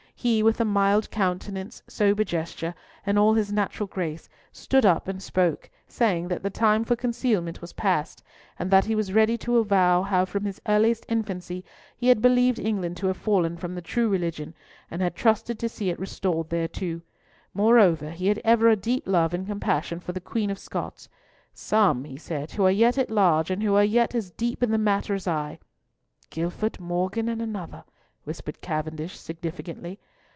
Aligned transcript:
He, 0.13 0.43
with 0.43 0.61
"a 0.61 0.65
mild 0.65 1.09
countenance, 1.09 1.81
sober 1.87 2.23
gesture," 2.23 2.75
and 3.07 3.17
all 3.17 3.33
his 3.33 3.51
natural 3.51 3.87
grace, 3.87 4.29
stood 4.51 4.85
up 4.85 5.07
and 5.07 5.19
spoke, 5.19 5.67
saying 5.87 6.27
"that 6.27 6.43
the 6.43 6.51
time 6.51 6.83
for 6.83 6.95
concealment 6.95 7.59
was 7.59 7.73
past, 7.73 8.21
and 8.59 8.69
that 8.69 8.85
he 8.85 8.93
was 8.93 9.13
ready 9.13 9.35
to 9.39 9.57
avow 9.57 10.03
how 10.03 10.25
from 10.25 10.45
his 10.45 10.61
earliest 10.69 11.07
infancy 11.09 11.65
he 11.97 12.07
had 12.09 12.21
believed 12.21 12.59
England 12.59 12.97
to 12.97 13.07
have 13.07 13.17
fallen 13.17 13.57
from 13.57 13.73
the 13.73 13.81
true 13.81 14.09
religion, 14.09 14.53
and 14.91 15.01
had 15.01 15.15
trusted 15.15 15.57
to 15.57 15.67
see 15.67 15.89
it 15.89 15.97
restored 15.97 16.51
thereto. 16.51 17.01
Moreover, 17.55 18.11
he 18.11 18.27
had 18.27 18.39
ever 18.45 18.69
a 18.69 18.75
deep 18.75 19.07
love 19.07 19.33
and 19.33 19.47
compassion 19.47 19.99
for 19.99 20.11
the 20.11 20.21
Queen 20.21 20.51
of 20.51 20.59
Scots. 20.59 21.09
Some," 21.51 22.03
he 22.03 22.17
said, 22.17 22.51
"who 22.51 22.63
are 22.63 22.69
yet 22.69 22.99
at 22.99 23.09
large, 23.09 23.49
and 23.49 23.63
who 23.63 23.73
are 23.73 23.83
yet 23.83 24.13
as 24.13 24.29
deep 24.29 24.61
in 24.61 24.69
the 24.69 24.77
matter 24.77 25.15
as 25.15 25.25
I—" 25.27 25.57
"Gifford, 26.29 26.79
Morgan, 26.79 27.27
and 27.27 27.41
another," 27.41 27.83
whispered 28.23 28.61
Cavendish 28.61 29.17
significantly. 29.17 29.97